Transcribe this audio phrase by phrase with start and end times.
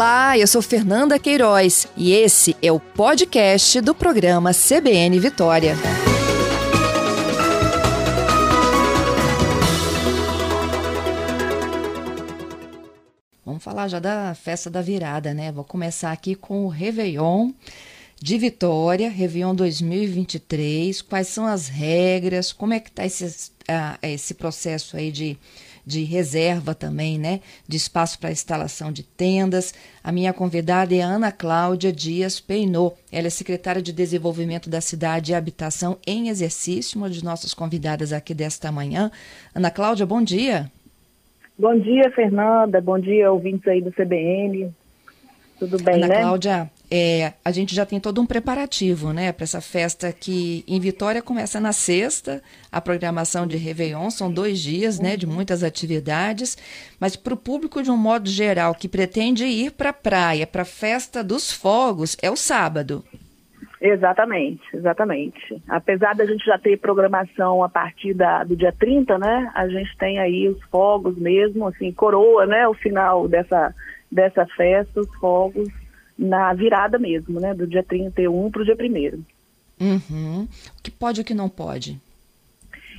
[0.00, 5.76] Olá, eu sou Fernanda Queiroz e esse é o podcast do programa CBN Vitória.
[13.44, 15.52] Vamos falar já da festa da virada, né?
[15.52, 17.50] Vou começar aqui com o Réveillon
[18.18, 21.02] de Vitória, Réveillon 2023.
[21.02, 22.54] Quais são as regras?
[22.54, 25.36] Como é que está esse, uh, esse processo aí de
[25.90, 29.74] de reserva também, né, de espaço para instalação de tendas.
[30.02, 32.92] A minha convidada é Ana Cláudia Dias Peinô.
[33.10, 38.12] Ela é secretária de Desenvolvimento da Cidade e Habitação em Exercício, uma de nossas convidadas
[38.12, 39.10] aqui desta manhã.
[39.52, 40.70] Ana Cláudia, bom dia.
[41.58, 42.80] Bom dia, Fernanda.
[42.80, 44.72] Bom dia, ouvintes aí do CBN.
[45.58, 46.20] Tudo bem, Ana né?
[46.20, 50.80] Cláudia, é, a gente já tem todo um preparativo, né, para essa festa que em
[50.80, 56.58] Vitória começa na sexta, a programação de Réveillon, são dois dias, né, de muitas atividades,
[56.98, 60.62] mas para o público de um modo geral que pretende ir para a praia, para
[60.62, 63.04] a festa dos fogos, é o sábado.
[63.80, 65.62] Exatamente, exatamente.
[65.66, 69.96] Apesar da gente já ter programação a partir da, do dia 30, né, a gente
[69.96, 73.74] tem aí os fogos mesmo, assim, coroa, né, o final dessa
[74.10, 75.68] dessa festa, os fogos,
[76.20, 77.54] na virada mesmo, né?
[77.54, 79.24] Do dia 31 para o dia 1
[79.80, 80.44] uhum.
[80.44, 81.98] O que pode e o que não pode?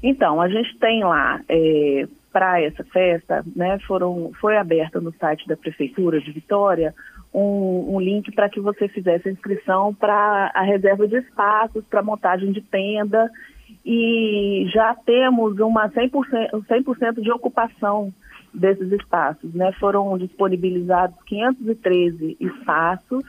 [0.00, 5.48] Então, a gente tem lá, é, para essa festa, né, foram, foi aberta no site
[5.48, 6.94] da Prefeitura de Vitória
[7.34, 12.02] um, um link para que você fizesse a inscrição para a reserva de espaços, para
[12.02, 13.28] montagem de tenda,
[13.84, 18.12] e já temos uma 100%, 100 de ocupação
[18.52, 19.52] desses espaços.
[19.54, 19.72] Né?
[19.78, 23.24] Foram disponibilizados 513 espaços,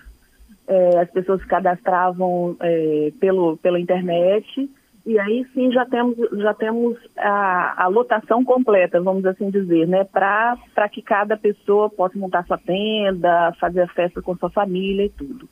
[0.67, 4.69] é, as pessoas se cadastravam é, pelo, pela internet,
[5.05, 10.03] e aí sim já temos, já temos a, a lotação completa, vamos assim dizer, né?
[10.03, 10.57] para
[10.91, 15.49] que cada pessoa possa montar sua tenda, fazer a festa com sua família e tudo.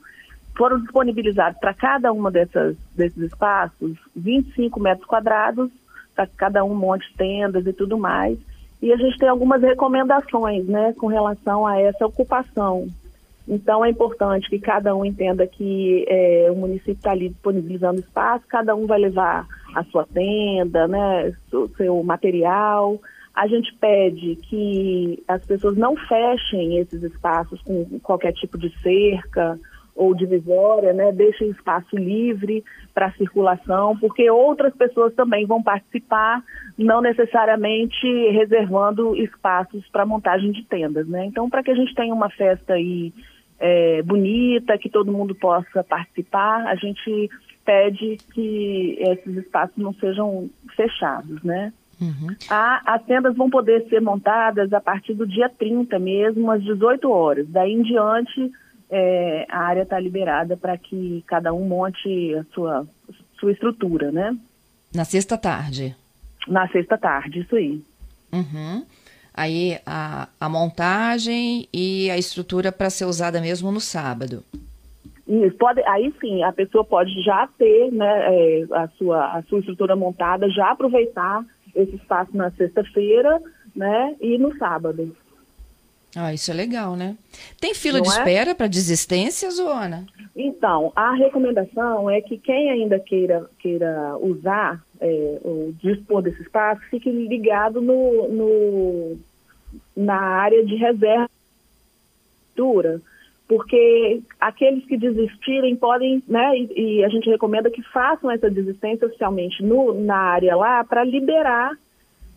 [0.56, 5.72] Foram disponibilizados para cada uma desses espaços 25 metros quadrados,
[6.16, 8.40] para cada um monte de tendas e tudo mais.
[8.82, 12.88] E a gente tem algumas recomendações né, com relação a essa ocupação.
[13.48, 18.46] Então é importante que cada um entenda que é, o município está ali disponibilizando espaço,
[18.48, 23.00] cada um vai levar a sua tenda, né, o seu material.
[23.34, 29.58] A gente pede que as pessoas não fechem esses espaços com qualquer tipo de cerca
[29.98, 32.64] ou divisória, né, deixem espaço livre
[32.94, 36.42] para circulação, porque outras pessoas também vão participar,
[36.78, 41.26] não necessariamente reservando espaços para montagem de tendas, né?
[41.26, 43.12] Então, para que a gente tenha uma festa aí
[43.60, 47.30] é, bonita, que todo mundo possa participar, a gente
[47.66, 51.74] pede que esses espaços não sejam fechados, né?
[52.00, 52.36] Uhum.
[52.50, 57.10] A, as tendas vão poder ser montadas a partir do dia 30 mesmo, às 18
[57.10, 57.48] horas.
[57.50, 58.52] Daí em diante,
[58.90, 62.88] é, a área está liberada para que cada um monte a sua,
[63.40, 64.38] sua estrutura, né?
[64.94, 65.96] Na sexta tarde.
[66.48, 67.82] Na sexta tarde, isso aí.
[68.32, 68.86] Uhum.
[69.34, 74.44] Aí a, a montagem e a estrutura para ser usada mesmo no sábado.
[75.28, 79.60] Isso, pode, aí sim, a pessoa pode já ter né, é, a, sua, a sua
[79.60, 81.46] estrutura montada, já aproveitar
[81.76, 83.42] esse espaço na sexta-feira
[83.76, 85.16] né, e no sábado.
[86.18, 87.16] Ah, isso é legal, né?
[87.60, 88.12] Tem fila Não de é?
[88.12, 90.06] espera para desistência, Zona?
[90.36, 96.82] Então, a recomendação é que quem ainda queira, queira usar é, ou dispor desse espaço,
[96.90, 99.18] fique ligado no, no
[99.96, 101.30] na área de reserva
[103.48, 109.08] porque aqueles que desistirem podem, né, e, e, a gente recomenda que façam essa desistência
[109.08, 111.72] oficialmente no, na área lá para liberar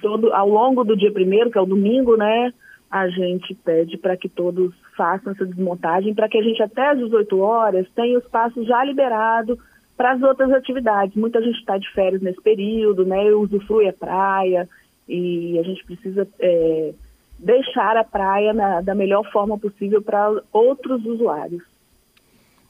[0.00, 2.52] todo, ao longo do dia primeiro, que é o domingo, né,
[2.90, 6.98] a gente pede para que todos façam essa desmontagem, para que a gente até às
[6.98, 9.58] 18 horas tenha o espaço já liberado
[9.96, 11.14] para as outras atividades.
[11.14, 14.68] Muita gente está de férias nesse período, né, usufrui a praia,
[15.08, 16.26] e a gente precisa...
[16.38, 16.94] É,
[17.42, 21.62] deixar a praia na, da melhor forma possível para outros usuários.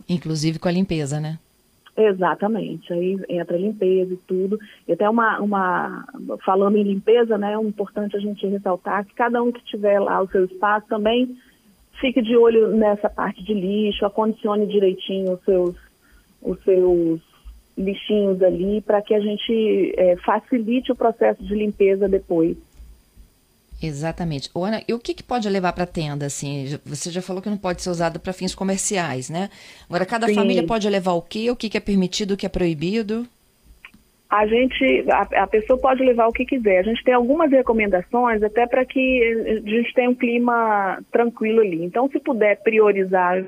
[0.09, 1.39] Inclusive com a limpeza, né?
[1.97, 4.59] Exatamente, aí entra limpeza e tudo.
[4.89, 6.05] E até uma, uma
[6.45, 10.23] falando em limpeza, né, é importante a gente ressaltar que cada um que tiver lá
[10.23, 11.37] o seu espaço também
[12.01, 15.77] fique de olho nessa parte de lixo, acondicione direitinho os seus,
[16.41, 17.21] os seus
[17.77, 22.57] lixinhos ali para que a gente é, facilite o processo de limpeza depois.
[23.83, 24.51] Exatamente.
[24.55, 26.27] Ana, e o que, que pode levar para a tenda?
[26.27, 29.49] Assim, você já falou que não pode ser usado para fins comerciais, né?
[29.89, 30.35] Agora, cada Sim.
[30.35, 31.51] família pode levar o quê?
[31.51, 33.27] O que, que é permitido, o que é proibido?
[34.29, 36.79] A gente, a, a, pessoa pode levar o que quiser.
[36.79, 41.83] A gente tem algumas recomendações até para que a gente tenha um clima tranquilo ali.
[41.83, 43.45] Então, se puder priorizar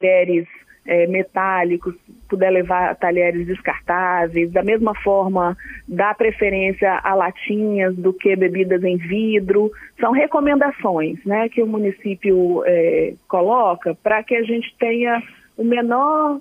[0.00, 0.46] mulheres
[0.86, 1.94] é, metálicos,
[2.28, 5.56] puder levar talheres descartáveis, da mesma forma
[5.86, 9.70] dar preferência a latinhas do que bebidas em vidro.
[9.98, 15.22] São recomendações né, que o município é, coloca para que a gente tenha
[15.56, 16.40] o menor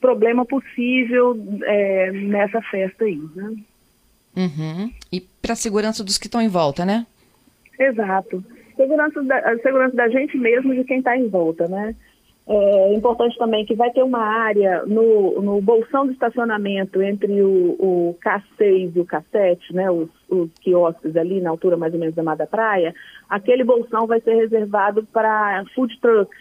[0.00, 3.20] problema possível é, nessa festa aí.
[3.34, 3.56] Né?
[4.36, 4.90] Uhum.
[5.10, 7.06] E para a segurança dos que estão em volta, né?
[7.78, 8.44] Exato.
[8.76, 11.94] Segurança da, segurança da gente mesmo e de quem está em volta, né?
[12.48, 17.74] É importante também que vai ter uma área no, no bolsão de estacionamento entre o,
[17.76, 22.14] o K6 e o K7, né, os, os quiosques ali na altura mais ou menos
[22.14, 22.94] da Mar da Praia,
[23.28, 26.38] aquele bolsão vai ser reservado para food trucks.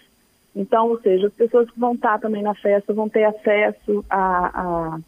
[0.56, 4.62] Então, ou seja, as pessoas que vão estar também na festa vão ter acesso a,
[4.62, 5.00] a,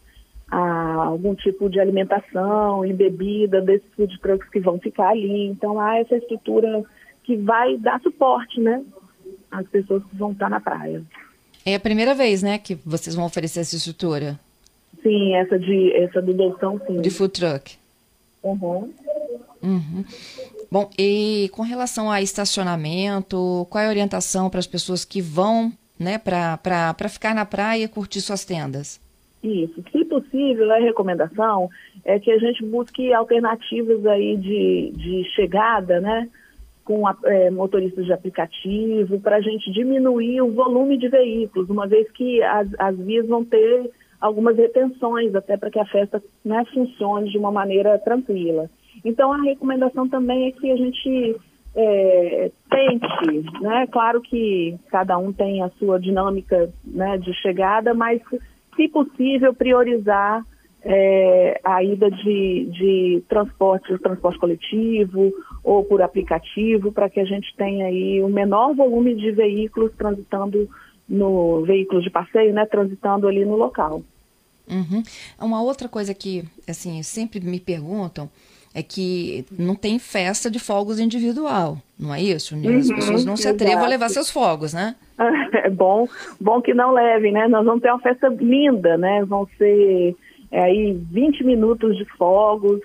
[0.49, 5.45] a algum tipo de alimentação e bebida desses food trucks que vão ficar ali.
[5.45, 6.83] Então, há essa estrutura
[7.23, 8.83] que vai dar suporte, né,
[9.59, 11.01] as pessoas que vão estar na praia.
[11.65, 14.39] É a primeira vez, né, que vocês vão oferecer essa estrutura?
[15.03, 17.01] Sim, essa de essa do Dolção, sim.
[17.01, 17.75] De food truck.
[18.43, 18.93] Uhum.
[19.61, 20.05] Uhum.
[20.71, 25.71] Bom, e com relação a estacionamento, qual é a orientação para as pessoas que vão,
[25.99, 28.99] né, para ficar na praia e curtir suas tendas?
[29.43, 29.83] Isso.
[29.91, 31.69] Se possível, a recomendação
[32.03, 36.29] é que a gente busque alternativas aí de, de chegada, né?
[36.87, 42.09] Com é, motoristas de aplicativo, para a gente diminuir o volume de veículos, uma vez
[42.11, 43.91] que as, as vias vão ter
[44.21, 48.69] algumas retenções, até para que a festa né, funcione de uma maneira tranquila.
[49.03, 51.35] Então, a recomendação também é que a gente
[51.75, 53.85] é, tente, né?
[53.91, 58.21] Claro que cada um tem a sua dinâmica né, de chegada, mas,
[58.77, 60.41] se possível, priorizar
[60.89, 67.53] é, a ida de, de transporte, transporte coletivo ou por aplicativo, para que a gente
[67.57, 70.69] tenha aí o menor volume de veículos transitando
[71.07, 74.01] no veículos de passeio, né, transitando ali no local.
[74.69, 75.03] Uhum.
[75.39, 78.29] Uma outra coisa que, assim, sempre me perguntam
[78.73, 82.55] é que não tem festa de fogos individual, não é isso?
[82.55, 84.95] As uhum, pessoas não se atrevam a levar seus fogos, né?
[85.63, 86.07] É bom,
[86.39, 87.47] bom que não levem, né?
[87.47, 89.25] Nós vamos ter uma festa linda, né?
[89.25, 90.15] Vão ser
[90.51, 92.81] é, aí 20 minutos de fogos.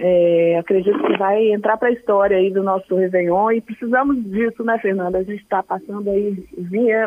[0.00, 4.62] É, acredito que vai entrar para a história aí do nosso Réveillon e precisamos disso,
[4.62, 5.18] né, Fernanda?
[5.18, 6.44] A gente está passando aí,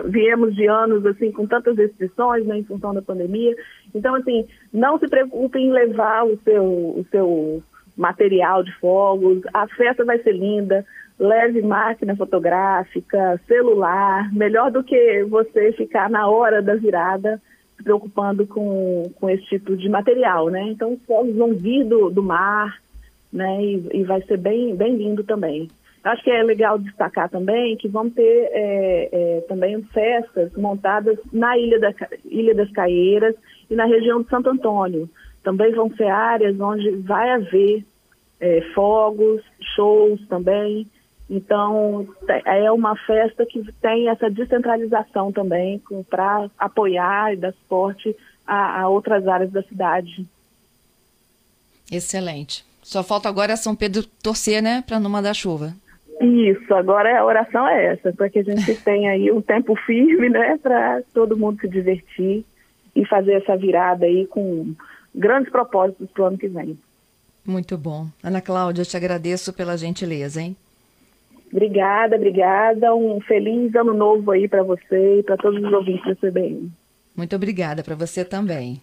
[0.06, 3.56] viemos de anos assim com tantas restrições né, em função da pandemia.
[3.96, 7.64] Então, assim, não se preocupe em levar o seu, o seu
[7.96, 10.86] material de fogos, a festa vai ser linda,
[11.18, 17.42] leve máquina fotográfica, celular, melhor do que você ficar na hora da virada
[17.82, 20.62] se preocupando com, com esse tipo de material, né?
[20.70, 22.80] Então os fogos vão vir do, do mar,
[23.34, 23.64] né?
[23.64, 25.68] E, e, vai ser bem, bem lindo também.
[26.04, 31.58] Acho que é legal destacar também que vão ter é, é, também festas montadas na
[31.58, 31.94] Ilha, da,
[32.26, 33.36] Ilha das Caieiras
[33.70, 35.10] e na região de Santo Antônio.
[35.44, 37.84] Também vão ser áreas onde vai haver
[38.40, 39.42] é, fogos,
[39.76, 40.88] shows também.
[41.34, 42.06] Então,
[42.46, 48.14] é uma festa que tem essa descentralização também para apoiar e dar suporte
[48.46, 50.28] a, a, outras áreas da cidade.
[51.90, 52.66] Excelente.
[52.84, 55.74] Só falta agora São Pedro torcer, né, para não mandar chuva.
[56.20, 60.28] Isso, agora a oração é essa, para que a gente tenha aí um tempo firme,
[60.28, 62.44] né, para todo mundo se divertir
[62.94, 64.76] e fazer essa virada aí com
[65.16, 66.78] grandes propósitos para o ano que vem.
[67.46, 68.08] Muito bom.
[68.22, 70.58] Ana Cláudia, eu te agradeço pela gentileza, hein?
[71.52, 72.96] Obrigada, obrigada.
[72.96, 76.72] Um feliz ano novo aí para você e para todos os ouvintes da CBN.
[77.16, 78.82] Muito obrigada para você também.